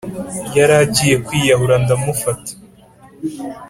Yaragiye 0.57 1.15
kwiyahura 1.25 1.75
ndamufata 1.83 2.51